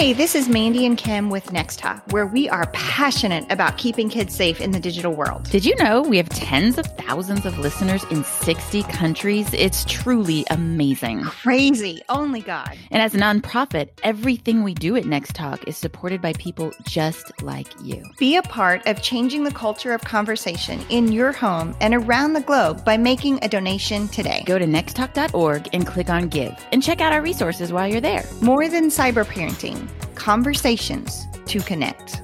[0.00, 4.08] Hey, this is Mandy and Kim with Next Talk, where we are passionate about keeping
[4.08, 5.42] kids safe in the digital world.
[5.50, 9.52] Did you know we have tens of thousands of listeners in 60 countries?
[9.52, 11.20] It's truly amazing.
[11.24, 12.00] Crazy.
[12.08, 12.78] Only God.
[12.90, 17.42] And as a nonprofit, everything we do at Next Talk is supported by people just
[17.42, 18.02] like you.
[18.16, 22.40] Be a part of changing the culture of conversation in your home and around the
[22.40, 24.44] globe by making a donation today.
[24.46, 28.24] Go to nexttalk.org and click on Give and check out our resources while you're there.
[28.40, 32.20] More than cyber parenting conversations to connect.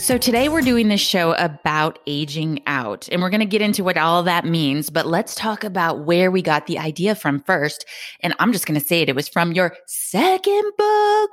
[0.00, 3.84] So, today we're doing this show about aging out, and we're going to get into
[3.84, 4.88] what all that means.
[4.88, 7.84] But let's talk about where we got the idea from first.
[8.20, 11.30] And I'm just going to say it it was from your second book.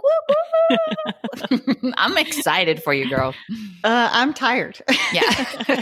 [1.97, 3.33] I'm excited for you, girl.
[3.85, 4.81] Uh, I'm tired.
[5.13, 5.45] Yeah.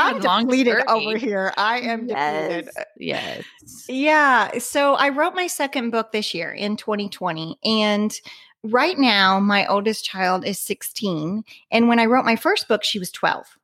[0.00, 1.52] I'm depleted over here.
[1.56, 2.86] I am yes, depleted.
[2.96, 3.44] Yes.
[3.88, 4.58] Yeah.
[4.58, 7.58] So I wrote my second book this year in 2020.
[7.64, 8.12] And
[8.64, 11.44] right now, my oldest child is 16.
[11.70, 13.58] And when I wrote my first book, she was 12.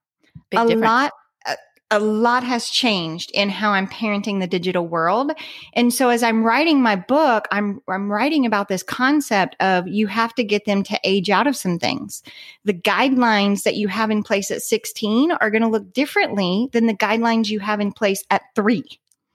[0.50, 0.82] Big a difference.
[0.82, 1.12] lot
[1.46, 1.56] a,
[1.92, 5.32] a lot has changed in how I'm parenting the digital world.
[5.74, 10.06] And so as I'm writing my book, I'm I'm writing about this concept of you
[10.06, 12.22] have to get them to age out of some things.
[12.64, 16.86] The guidelines that you have in place at 16 are going to look differently than
[16.86, 18.84] the guidelines you have in place at 3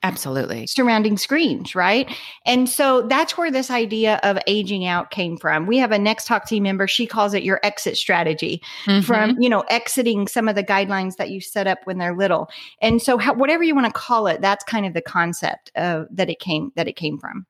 [0.06, 0.68] Absolutely.
[0.68, 2.10] surrounding screens, right?
[2.46, 5.66] And so that's where this idea of aging out came from.
[5.66, 9.04] We have a Next Talk team member, she calls it your exit strategy Mhm.
[9.04, 12.50] from, you know, exiting some of the guidelines that you set up when they're little.
[12.82, 16.08] And so how, whatever you want to call it, that's kind of the concept of
[16.12, 17.46] that it came that it came from.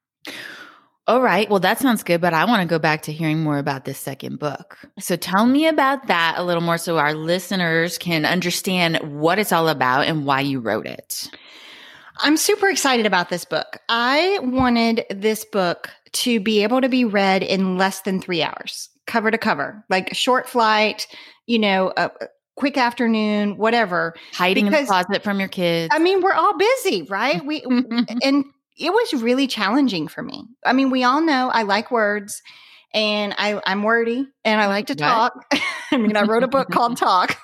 [1.08, 1.48] All right.
[1.48, 4.00] Well, that sounds good, but I want to go back to hearing more about this
[4.00, 4.80] second book.
[5.00, 9.52] So tell me about that a little more so our listeners can understand what it's
[9.52, 11.30] all about and why you wrote it.
[12.20, 13.78] I'm super excited about this book.
[13.90, 18.90] I wanted this book to be able to be read in less than 3 hours,
[19.06, 21.08] cover to cover, like a short flight,
[21.46, 22.10] you know, a,
[22.56, 24.14] quick afternoon, whatever.
[24.34, 25.94] Hiding in the closet from your kids.
[25.94, 27.46] I mean, we're all busy, right?
[27.46, 27.62] We
[28.24, 28.46] and
[28.78, 30.46] it was really challenging for me.
[30.66, 32.42] I mean, we all know I like words
[32.94, 35.00] and I, I'm wordy and I like to What?
[35.00, 35.34] talk.
[35.92, 37.38] I mean, I wrote a book called Talk.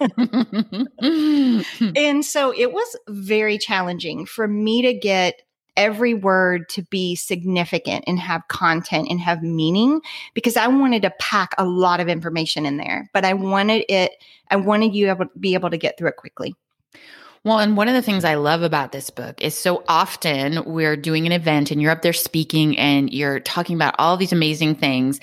[0.99, 5.41] and so it was very challenging for me to get
[5.77, 10.01] every word to be significant and have content and have meaning
[10.33, 14.11] because I wanted to pack a lot of information in there, but I wanted it,
[14.49, 16.55] I wanted you to be able to get through it quickly.
[17.43, 20.95] Well, and one of the things I love about this book is so often we're
[20.95, 24.75] doing an event and you're up there speaking and you're talking about all these amazing
[24.75, 25.19] things.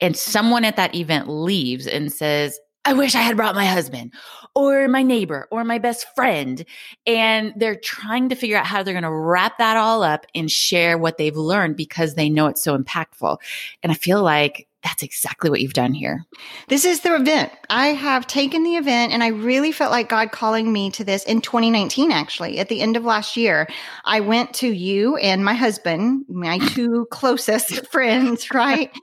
[0.00, 4.14] And someone at that event leaves and says, I wish I had brought my husband
[4.54, 6.64] or my neighbor or my best friend.
[7.06, 10.50] And they're trying to figure out how they're going to wrap that all up and
[10.50, 13.36] share what they've learned because they know it's so impactful.
[13.82, 16.24] And I feel like that's exactly what you've done here.
[16.68, 17.52] This is the event.
[17.68, 21.24] I have taken the event and I really felt like God calling me to this
[21.24, 23.68] in 2019, actually, at the end of last year.
[24.06, 28.90] I went to you and my husband, my two closest friends, right?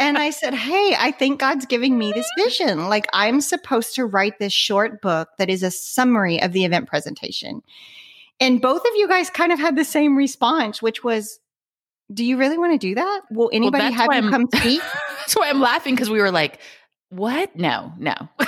[0.00, 2.88] And I said, Hey, I think God's giving me this vision.
[2.88, 6.88] Like I'm supposed to write this short book that is a summary of the event
[6.88, 7.62] presentation.
[8.40, 11.40] And both of you guys kind of had the same response, which was,
[12.12, 13.22] do you really want to do that?
[13.30, 14.82] Will anybody that's have you come speak?
[15.28, 16.58] That's why I'm laughing because we were like,
[17.10, 17.54] what?
[17.54, 18.14] No, no.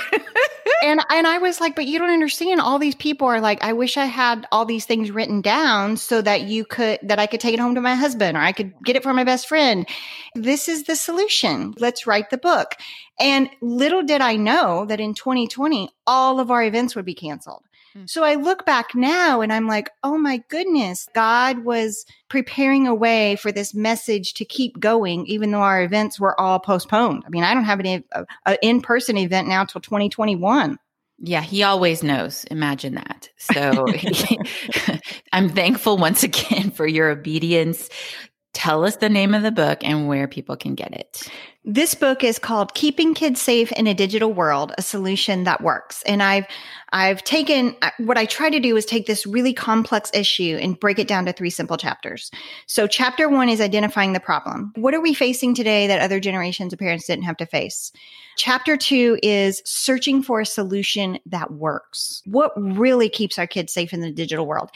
[0.83, 2.59] and and I was like, but you don't understand.
[2.59, 6.23] All these people are like, I wish I had all these things written down so
[6.23, 8.73] that you could that I could take it home to my husband or I could
[8.83, 9.87] get it for my best friend.
[10.33, 11.75] This is the solution.
[11.77, 12.73] Let's write the book.
[13.19, 17.61] And little did I know that in 2020, all of our events would be canceled.
[17.93, 18.05] Hmm.
[18.05, 22.95] So I look back now and I'm like, oh my goodness, God was preparing a
[22.95, 27.23] way for this message to keep going, even though our events were all postponed.
[27.25, 30.77] I mean, I don't have any uh, an in person event now till 2021.
[31.23, 32.45] Yeah, he always knows.
[32.45, 33.29] Imagine that.
[33.37, 33.85] So
[35.33, 37.89] I'm thankful once again for your obedience.
[38.53, 41.29] Tell us the name of the book and where people can get it.
[41.63, 46.01] This book is called Keeping Kids Safe in a Digital World, a solution that works.
[46.07, 46.47] And I've
[46.91, 50.97] I've taken what I try to do is take this really complex issue and break
[50.97, 52.31] it down to three simple chapters.
[52.65, 54.73] So chapter 1 is identifying the problem.
[54.75, 57.93] What are we facing today that other generations of parents didn't have to face?
[58.37, 62.23] Chapter 2 is searching for a solution that works.
[62.25, 64.71] What really keeps our kids safe in the digital world?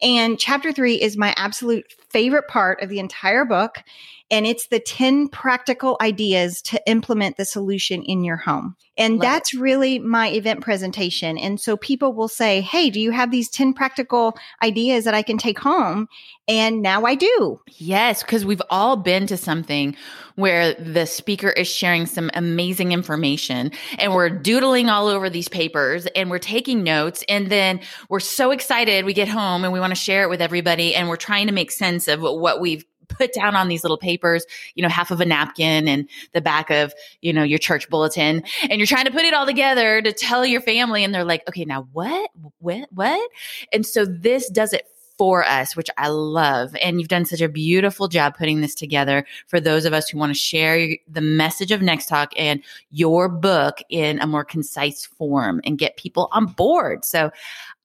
[0.00, 3.84] And chapter 3 is my absolute favorite part of the entire book
[4.30, 8.76] and it's the 10 practical ideas to implement the solution in your home.
[8.96, 11.38] And Love that's really my event presentation.
[11.38, 15.22] And so people will say, Hey, do you have these 10 practical ideas that I
[15.22, 16.06] can take home?
[16.46, 17.60] And now I do.
[17.78, 19.96] Yes, because we've all been to something
[20.34, 26.06] where the speaker is sharing some amazing information and we're doodling all over these papers
[26.16, 27.24] and we're taking notes.
[27.28, 29.04] And then we're so excited.
[29.04, 31.52] We get home and we want to share it with everybody and we're trying to
[31.52, 35.20] make sense of what we've put down on these little papers, you know, half of
[35.20, 38.42] a napkin and the back of, you know, your church bulletin.
[38.62, 41.04] And you're trying to put it all together to tell your family.
[41.04, 42.30] And they're like, okay, now what?
[42.58, 42.88] What?
[42.92, 43.30] What?
[43.72, 44.86] And so this does it
[45.20, 46.74] for us, which I love.
[46.80, 50.16] And you've done such a beautiful job putting this together for those of us who
[50.16, 55.04] want to share the message of Next Talk and your book in a more concise
[55.04, 57.04] form and get people on board.
[57.04, 57.30] So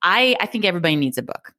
[0.01, 1.53] I, I think everybody needs a book.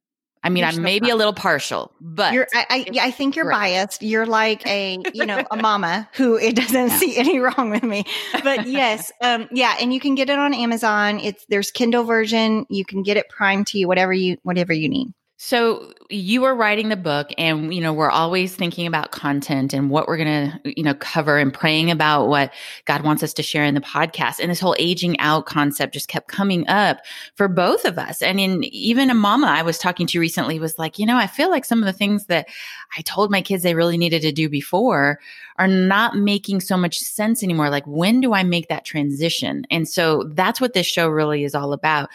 [0.47, 3.49] I mean, I'm maybe a little partial, but You're, I, I, yeah, I think you're
[3.51, 4.01] biased.
[4.01, 6.97] You're like a, you know, a mama who it doesn't Yeah.
[6.97, 8.05] see any wrong with me.
[8.43, 11.19] But yes, um, yeah, and you can get it on Amazon.
[11.19, 12.65] It's there's Kindle version.
[12.69, 15.13] You can get it prime to you, whatever you whatever you need.
[15.39, 19.91] So you were writing the book and you know we're always thinking about content and
[19.91, 22.51] what we're going to you know cover and praying about what
[22.85, 24.39] God wants us to share in the podcast.
[24.39, 27.01] And this whole aging out concept just kept coming up
[27.35, 28.23] for both of us.
[28.23, 31.27] And in even a mama I was talking to recently was like you know I
[31.27, 32.47] feel like some of the things that
[32.97, 35.19] I told my kids they really needed to do before
[35.59, 37.69] are not making so much sense anymore.
[37.69, 39.67] Like when do I make that transition?
[39.69, 42.09] And so that's what this show really is all about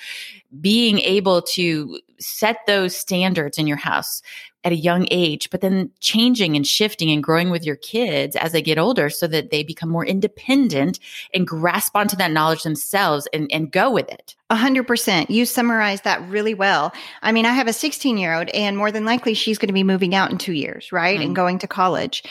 [0.60, 4.22] being able to set those standards in your house
[4.64, 8.52] at a young age, but then changing and shifting and growing with your kids as
[8.52, 10.98] they get older so that they become more independent
[11.34, 14.36] and grasp onto that knowledge themselves and, and go with it.
[14.50, 15.30] A hundred percent.
[15.30, 16.92] You summarized that really well.
[17.22, 19.72] I mean, I have a 16 year old and more than likely she's going to
[19.72, 21.18] be moving out in two years, right?
[21.18, 21.24] Mhm.
[21.24, 22.22] And going to college.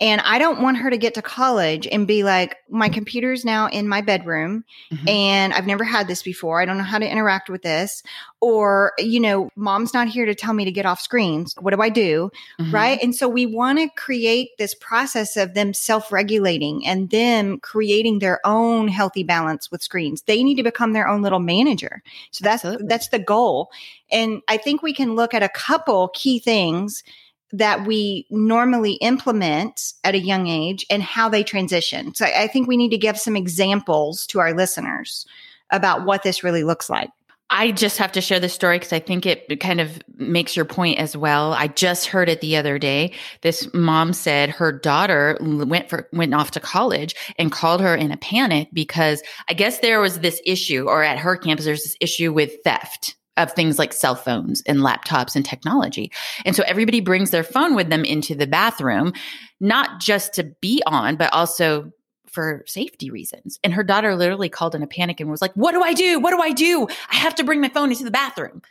[0.00, 3.68] And I don't want her to get to college and be like, my computer's now
[3.68, 5.08] in my bedroom Mhm.
[5.08, 6.60] and I've never had this before.
[6.60, 8.02] I don't know how to interact with this.
[8.40, 11.54] Or, you know, mom's not here to tell me to get off screens.
[11.60, 12.30] What do I do?
[12.60, 12.72] Mhm.
[12.72, 12.98] right?
[13.02, 18.18] And so we want to create this process of them self regulating and them creating
[18.18, 20.22] their own healthy balance with screens.
[20.22, 22.02] They need to become their own little manager.
[22.30, 22.86] So that's Absolutely.
[22.88, 23.70] that's the goal.
[24.10, 27.02] And I think we can look at a couple key things
[27.52, 32.14] that we normally implement at a young age and how they transition.
[32.14, 35.24] So I think we need to give some examples to our listeners
[35.70, 37.10] about what this really looks like.
[37.50, 40.66] I just have to share this story because I think it kind of makes your
[40.66, 41.54] point as well.
[41.54, 43.14] I just heard it the other day.
[43.40, 48.12] This mom said her daughter went for went off to college and called her in
[48.12, 51.96] a panic because I guess there was this issue, or at her campus, there's this
[52.00, 56.12] issue with theft of things like cell phones and laptops and technology.
[56.44, 59.12] And so everybody brings their phone with them into the bathroom,
[59.60, 61.92] not just to be on, but also
[62.30, 63.58] for safety reasons.
[63.64, 66.20] And her daughter literally called in a panic and was like, "What do I do?
[66.20, 66.86] What do I do?
[67.10, 68.62] I have to bring my phone into the bathroom."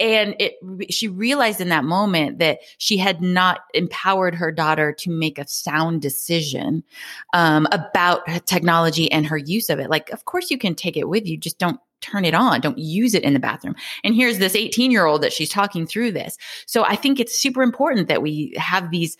[0.00, 0.54] And it
[0.92, 5.48] she realized in that moment that she had not empowered her daughter to make a
[5.48, 6.84] sound decision
[7.32, 9.90] um, about technology and her use of it.
[9.90, 12.60] Like, of course you can take it with you, just don't turn it on.
[12.60, 13.74] Don't use it in the bathroom.
[14.04, 16.36] And here's this 18 year old that she's talking through this.
[16.66, 19.16] So I think it's super important that we have these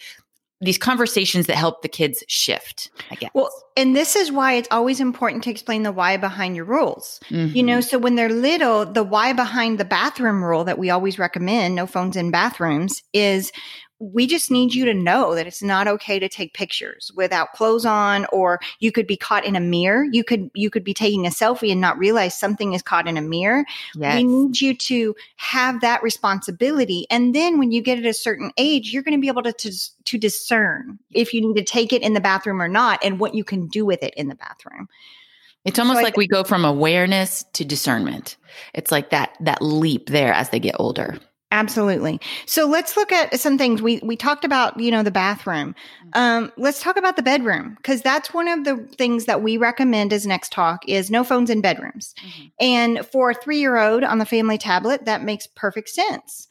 [0.60, 2.90] these conversations that help the kids shift.
[3.10, 3.30] I guess.
[3.32, 7.20] Well, and this is why it's always important to explain the why behind your rules.
[7.28, 7.80] You know, mm-hmm.
[7.82, 11.86] so when they're little, the why behind the bathroom rule that we always recommend, no
[11.86, 13.52] phones in bathrooms, is
[14.00, 17.84] we just need you to know that it's not okay to take pictures without clothes
[17.84, 21.26] on or you could be caught in a mirror you could you could be taking
[21.26, 23.64] a selfie and not realize something is caught in a mirror
[23.94, 24.16] yes.
[24.16, 28.52] we need you to have that responsibility and then when you get at a certain
[28.56, 29.72] age you're going to be able to, to
[30.04, 33.34] to discern if you need to take it in the bathroom or not and what
[33.34, 34.88] you can do with it in the bathroom
[35.64, 38.36] It's almost So like we go from awareness to discernment.
[38.74, 41.18] It's like that that leap there as they get older.
[41.50, 42.20] Absolutely.
[42.44, 43.80] So let's look at some things.
[43.80, 45.74] We we talked about, you know, the bathroom.
[46.12, 50.12] Um, let's talk about the bedroom because that's one of the things that we recommend
[50.12, 52.14] as next talk is no phones in bedrooms.
[52.60, 56.48] And for a three year old on the family tablet, that makes perfect sense.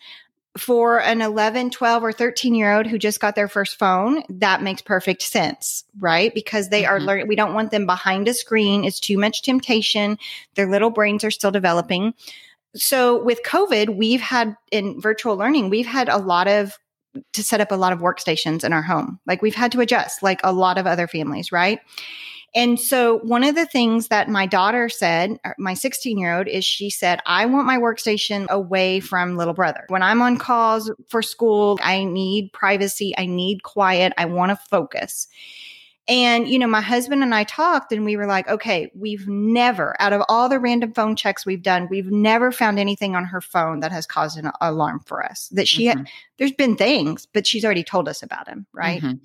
[0.58, 4.64] For an 11, 12, or 13 year old who just got their first phone, that
[4.64, 6.34] makes perfect sense, right?
[6.34, 7.06] Because they are Mhm.
[7.06, 8.84] learning, we don't want them behind a screen.
[8.84, 10.18] It's too much temptation.
[10.56, 12.16] Their little brains are still developing
[12.76, 16.78] so with covid we've had in virtual learning we've had a lot of
[17.34, 19.20] to set up a lot of workstations in our home.
[19.26, 21.80] Like we've had to adjust like a lot of other families right?
[22.56, 26.48] And so one of the things that my daughter said uh, my 16 year old
[26.48, 29.84] is she said i want my workstation away from little brother.
[29.90, 33.14] When i'm on calls for school i need privacy.
[33.18, 34.14] I need quiet.
[34.18, 35.28] I want to focus
[36.10, 39.96] And, you know, my husband and I talked and we were like, okay, we've never,
[40.00, 43.42] out of all the random phone checks we've done, we've never found anything on her
[43.42, 45.50] phone that has caused an alarm for us.
[45.50, 46.00] That she mm-hmm.
[46.00, 49.02] had, there's been things, but she's already told us about them, right?
[49.02, 49.18] Mm-hmm.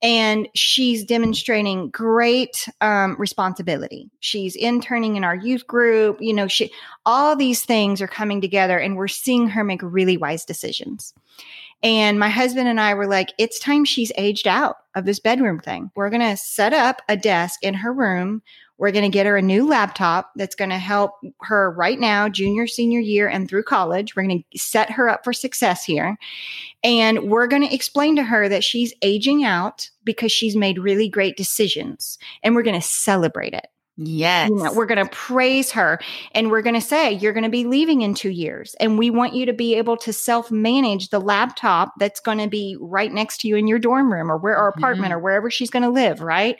[0.00, 4.10] And she's demonstrating great um, responsibility.
[4.18, 6.16] She's interning in our youth group.
[6.20, 6.72] You know, she,
[7.06, 11.14] all these things are coming together and we're seeing her make really wise decisions.
[11.82, 15.58] And my husband and I were like, it's time she's aged out of this bedroom
[15.58, 15.90] thing.
[15.96, 18.42] We're going to set up a desk in her room.
[18.78, 22.28] We're going to get her a new laptop that's going to help her right now,
[22.28, 24.14] junior, senior year, and through college.
[24.14, 26.16] We're going to set her up for success here.
[26.84, 31.08] And we're going to explain to her that she's aging out because she's made really
[31.08, 32.18] great decisions.
[32.42, 33.66] And we're going to celebrate it.
[33.96, 34.48] Yes.
[34.48, 36.00] You know, we're going to praise her
[36.32, 38.74] and we're going to say, you're going to be leaving in two years.
[38.80, 42.48] And we want you to be able to self manage the laptop that's going to
[42.48, 45.18] be right next to you in your dorm room or where, our apartment mm-hmm.
[45.18, 46.20] or wherever she's going to live.
[46.20, 46.56] Right.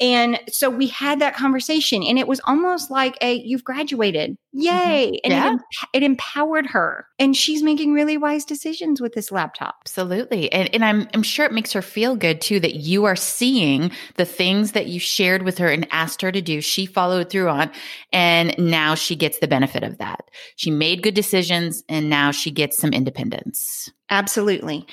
[0.00, 4.32] And so we had that conversation and it was almost like a you've graduated.
[4.32, 4.60] Mm-hmm.
[4.60, 5.20] Yay.
[5.22, 5.54] And yeah.
[5.54, 5.60] it,
[5.92, 7.06] it, empowered her.
[7.18, 9.76] And she's making really wise decisions with this laptop.
[9.82, 10.50] Absolutely.
[10.52, 13.92] And, and I'm, I'm sure it makes her feel good too that you are seeing
[14.16, 16.60] the things that you shared with her and asked her to do.
[16.60, 17.70] She followed through on.
[18.12, 20.28] And now she gets the benefit of that.
[20.56, 23.90] She made good decisions and now she gets some independence.
[24.10, 24.86] Absolutely.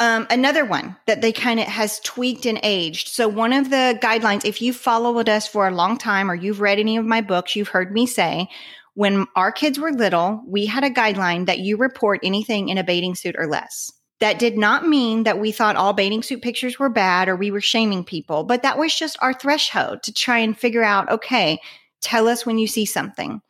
[0.00, 3.08] Um, another one that they kind of has tweaked and aged.
[3.08, 6.60] So one of the guidelines, if you followed us for a long time or you've
[6.60, 8.48] read any of my books, you've heard me say,
[8.94, 12.84] when our kids were little, we had a guideline that you report anything in a
[12.84, 13.92] bathing suit or less.
[14.20, 17.50] That did not mean that we thought all bathing suit pictures were bad or we
[17.50, 21.60] were shaming people, but that was just our threshold to try and figure out, okay,
[22.00, 23.42] tell us when you see something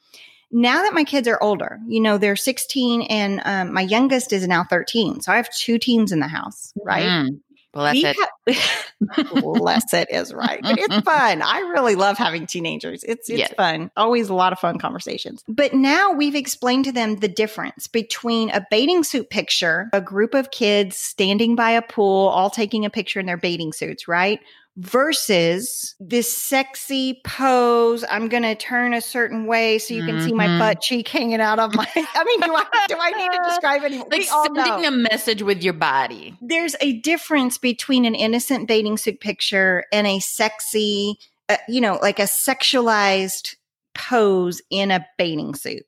[0.55, 4.47] now that my kids are older, you know, they're 16 and um, my youngest is
[4.47, 5.21] now 13.
[5.21, 7.05] So I have two teens in the house, right?
[7.05, 7.41] Mm.
[7.73, 8.17] Bless we it.
[8.17, 10.61] Ha- bless it is right.
[10.63, 11.43] But it's fun.
[11.43, 13.03] I really love having teenagers.
[13.03, 13.55] It's it's yes.
[13.57, 13.91] fun.
[13.97, 15.43] Always a lot of fun conversations.
[15.49, 20.35] But now we've explained to them the difference between a bathing suit picture, a group
[20.35, 24.39] of kids standing by a pool, all taking a picture in their bathing suits, right?
[24.77, 28.05] Versus this sexy pose.
[28.11, 30.27] I'm going to turn a certain way so you can mm-hmm.
[30.27, 30.59] see my mm-hmm.
[30.59, 31.87] butt cheek hanging out of my.
[31.97, 33.93] I mean, do I do I need to describe it?
[33.93, 36.37] Like we sending a message with your body.
[36.41, 41.99] There's a difference between an innocent bathing suit picture and a sexy, uh, you know,
[42.03, 43.57] like a sexualized
[43.95, 45.85] pose in a bathing suit.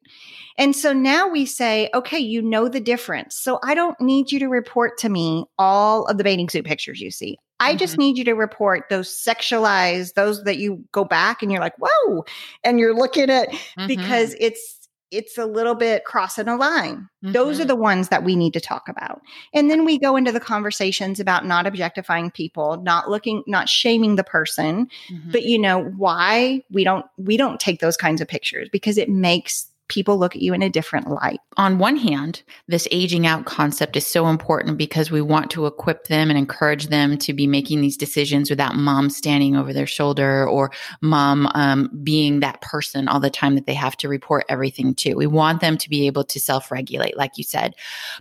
[0.59, 3.37] And so now we say, okay, you know the difference.
[3.37, 7.00] So I don't need you to report to me all of the bathing suit pictures
[7.00, 7.38] you see.
[7.58, 7.78] I mm-hmm.
[7.78, 11.76] just need you to report those sexualized, those that you go back and you're like,
[11.78, 12.25] whoa,
[12.64, 13.86] and you're looking at mm-hmm.
[13.86, 14.76] because it's
[15.12, 17.08] it's a little bit crossing a line.
[17.25, 17.32] Mm-hmm.
[17.32, 17.68] Those are mm-hmm.
[17.68, 19.20] the ones that we need to talk about.
[19.54, 24.16] And then we go into the conversations about not objectifying people, not looking, not shaming
[24.16, 25.30] the person, mm-hmm.
[25.30, 29.08] but you know, why we don't we don't take those kinds of pictures because it
[29.08, 31.38] makes people look at you in a different light.
[31.57, 36.09] On one hand, this aging out concept is so important because we want to equip
[36.09, 40.47] them and encourage them to be making these decisions without mom standing over their shoulder
[40.47, 44.95] or mom um, being that person all the time that they have to report everything
[44.97, 45.14] to.
[45.14, 47.75] We want them to be able to self regulate, like you said.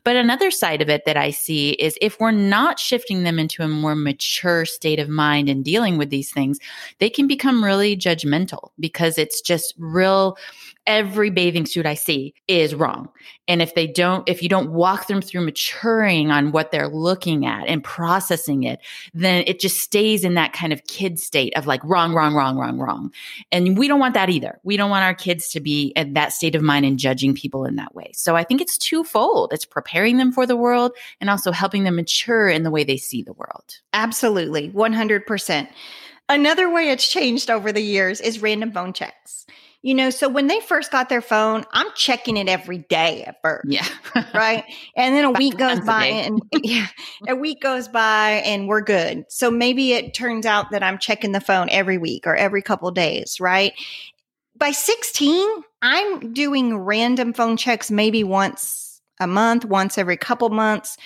[0.03, 3.63] But another side of it that I see is if we're not shifting them into
[3.63, 6.60] a more mature state of mind and dealing with these things,
[7.00, 10.38] they can become really judgmental because it's just real
[10.87, 13.09] every bathing suit I see is wrong.
[13.47, 17.45] And if they don't, if you don't walk them through maturing on what they're looking
[17.45, 18.79] at and processing it,
[19.13, 22.57] then it just stays in that kind of kid state of like wrong, wrong, wrong,
[22.57, 23.11] wrong, wrong.
[23.51, 24.59] And we don't want that either.
[24.63, 27.65] We don't want our kids to be in that state of mind and judging people
[27.65, 28.11] in that way.
[28.13, 29.53] So I think it's twofold.
[29.53, 32.97] It's preparing them for the world and also helping them mature in the way they
[32.97, 33.79] see the world.
[33.93, 34.69] Absolutely.
[34.69, 35.67] 100%.
[36.27, 39.45] Another way it's changed over the years is random phone checks.
[39.85, 43.39] You know, so when they first got their phone, I'm checking it every day at
[43.43, 43.67] first.
[43.69, 43.87] Yeah.
[44.33, 44.63] right.
[44.97, 46.87] And then a week goes by and yeah,
[47.27, 49.25] a week goes by and we're good.
[49.29, 52.89] So maybe it turns out that I'm checking the phone every week or every couple
[52.89, 53.73] days, right?
[54.57, 55.47] By 16,
[55.83, 60.97] I'm doing random phone checks maybe once a month, once every couple months.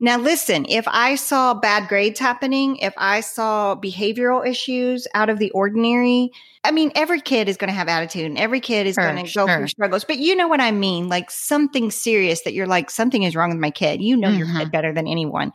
[0.00, 5.38] Now, listen, if I saw bad grades happening, if I saw behavioral issues out of
[5.38, 6.30] the ordinary,
[6.64, 9.16] I mean, every kid is going to have attitude and every kid is sure, going
[9.16, 9.56] to go sure.
[9.58, 11.10] through struggles, but you know what I mean?
[11.10, 14.00] Like something serious that you're like, something is wrong with my kid.
[14.00, 14.38] You know mm-hmm.
[14.38, 14.70] your kid mm-hmm.
[14.70, 15.52] better than anyone.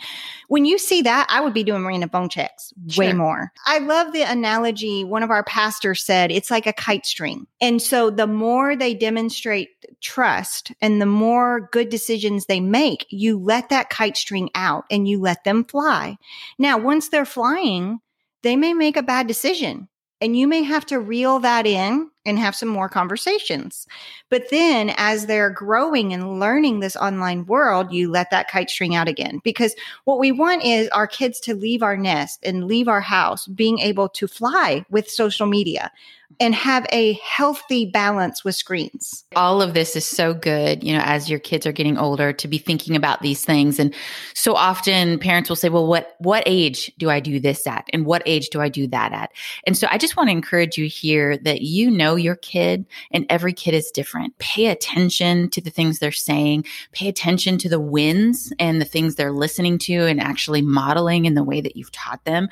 [0.49, 3.05] When you see that, I would be doing random phone checks sure.
[3.05, 3.51] way more.
[3.65, 5.03] I love the analogy.
[5.03, 7.47] One of our pastors said it's like a kite string.
[7.59, 9.69] And so the more they demonstrate
[10.01, 15.07] trust and the more good decisions they make, you let that kite string out and
[15.07, 16.17] you let them fly.
[16.57, 17.99] Now, once they're flying,
[18.43, 19.89] they may make a bad decision
[20.21, 23.87] and you may have to reel that in and have some more conversations.
[24.29, 28.95] But then as they're growing and learning this online world, you let that kite string
[28.95, 29.41] out again.
[29.43, 33.47] Because what we want is our kids to leave our nest and leave our house
[33.47, 35.91] being able to fly with social media
[36.39, 39.25] and have a healthy balance with screens.
[39.35, 42.47] All of this is so good, you know, as your kids are getting older to
[42.47, 43.79] be thinking about these things.
[43.79, 43.93] And
[44.35, 47.89] so often parents will say, well, what, what age do I do this at?
[47.91, 49.31] And what age do I do that at?
[49.65, 53.25] And so I just want to encourage you here that you know your kid and
[53.29, 54.37] every kid is different.
[54.37, 59.15] Pay attention to the things they're saying, pay attention to the wins and the things
[59.15, 62.49] they're listening to and actually modeling in the way that you've taught them.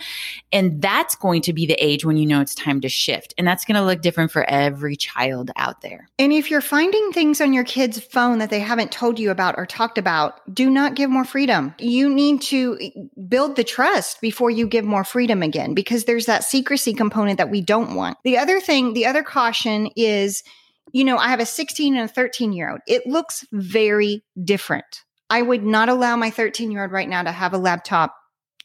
[0.52, 3.34] And that's going to be the age when you know it's time to shift.
[3.38, 6.10] And that's going to look different for every child out there.
[6.18, 9.56] And if you're finding things on your kid's phone that they haven't told you about
[9.58, 11.74] or talked about, do not give more freedom.
[11.80, 12.90] You need to eh,
[13.28, 17.50] build the trust before you give more freedom again, because there's that secrecy component that
[17.50, 18.18] we don't want.
[18.24, 19.57] The other thing, the other caution
[19.96, 20.44] is,
[20.92, 22.82] you know, I have a 16 and a 13 year old.
[22.88, 25.04] It looks very different.
[25.30, 28.16] I would not allow my 13 year old right now to have a laptop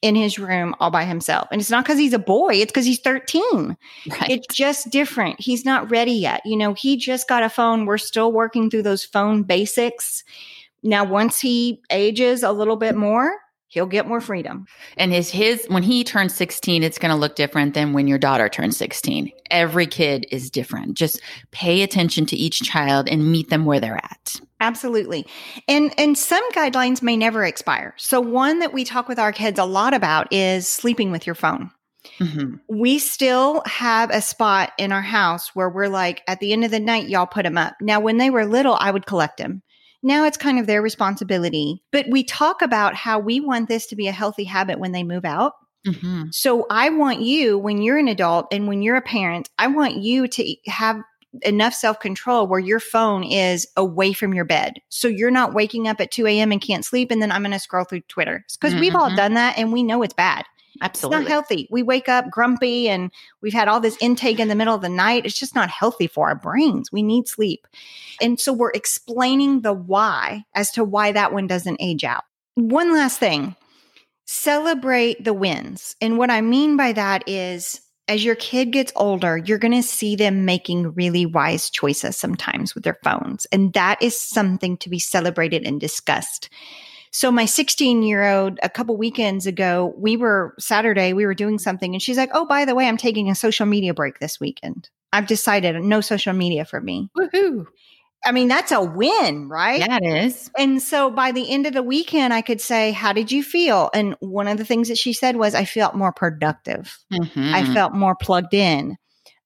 [0.03, 1.47] in his room all by himself.
[1.53, 3.77] And it's not because he's a boy, it's because he's 13.
[4.11, 4.31] Right.
[4.31, 5.41] It's just different.
[5.41, 6.43] He's not ready yet.
[6.45, 7.87] You know, he just got a phone.
[7.87, 10.25] We're still working through those phone basics.
[10.83, 13.33] Now, once he ages a little bit more,
[13.73, 14.67] he'll get more freedom.
[14.99, 18.19] And his his when he turns 16, it's going to look different than when your
[18.19, 19.33] daughter turns 16.
[19.51, 20.95] Every kid is different.
[20.95, 24.41] Just pay attention to each child and meet them where they're at.
[24.61, 25.27] Absolutely.
[25.67, 27.95] And and some guidelines may never expire.
[27.97, 31.35] So one that we talk with our kids a lot about is sleeping with your
[31.35, 31.71] phone.
[32.19, 32.57] Mm-hmm.
[32.69, 36.71] We still have a spot in our house where we're like, at the end of
[36.71, 37.75] the night, y'all put them up.
[37.81, 39.63] Now, when they were little, I would collect them.
[40.03, 41.83] Now it's kind of their responsibility.
[41.93, 45.05] But we talk about how we want this to be a healthy habit when they
[45.05, 45.55] move out.
[45.87, 46.25] Mm-hmm.
[46.31, 49.97] So I want you, when you're an adult and when you're a parent, I want
[49.97, 51.03] you to have
[51.43, 54.75] enough self control where your phone is away from your bed.
[54.91, 56.53] So you're not waking up at 2 a.m.
[56.53, 57.11] and can't sleep.
[57.11, 58.81] And then I'm going to scroll through Twitter because mm-hmm.
[58.81, 59.17] we've all mm-hmm.
[59.17, 60.45] done that and we know it's bad.
[60.83, 61.19] Absolutely.
[61.19, 61.69] It's not healthy.
[61.71, 63.11] We wake up grumpy and
[63.41, 65.25] we've had all this intake in the middle of the night.
[65.25, 66.91] It's just not healthy for our brains.
[66.91, 67.67] We need sleep.
[68.21, 72.25] And so we're explaining the why as to why that one doesn't age out.
[72.57, 73.57] One last thing
[74.27, 75.97] celebrate the wins.
[76.01, 79.83] And what I mean by that is as your kid gets older, you're going to
[79.83, 83.47] see them making really wise choices sometimes with their phones.
[83.53, 86.51] And that is something to be celebrated and discussed.
[87.13, 91.59] So my 16 year old, a couple weekends ago, we were Saturday, we were doing
[91.59, 94.41] something and she's like, Oh, by the way, I'm taking a social media break this
[94.41, 94.89] weekend.
[95.13, 97.11] I've decided no social media for me.
[97.17, 97.67] Woohoo.
[98.25, 99.81] I mean, that's a win, right?
[99.81, 100.51] Yeah, it is.
[100.57, 103.91] And so by the end of the weekend, I could say, How did you feel?
[103.93, 106.99] And one of the things that she said was, I felt more productive.
[107.13, 107.55] Mm-hmm.
[107.55, 108.97] I felt more plugged in.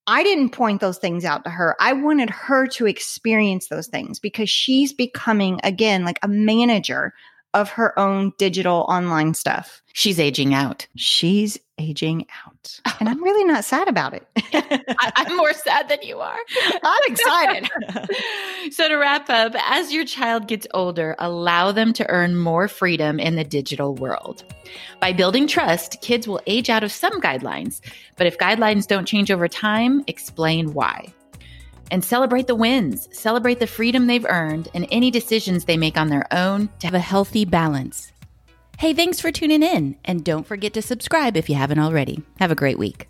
[0.07, 1.75] I didn't point those things out to her.
[1.81, 7.13] I wanted her to experience those things because she's becoming, again, like a manager
[7.57, 9.81] of her own digital online stuff.
[9.95, 10.87] She's aging out.
[10.95, 12.81] She's aging out.
[12.99, 14.27] And I'm really not sad about it.
[14.55, 16.39] I, am more sad than you are.
[16.83, 17.71] I'm excited.
[18.73, 23.21] so, to wrap up, as your child gets older, allow them to earn more freedom
[23.21, 24.45] in the digital world.
[24.99, 27.83] By building trust, kids will age out of some guidelines.
[28.17, 31.13] But if guidelines don't change over time, explain why
[31.91, 36.09] and celebrate the wins, celebrate the freedom they've earned, and any decisions they make on
[36.09, 38.13] their own to have a healthy balance.
[38.79, 42.23] Hey, thanks for tuning in, and don't forget to subscribe if you haven't already.
[42.39, 43.09] Have a great week.